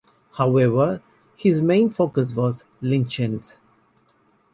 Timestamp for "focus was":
1.91-2.65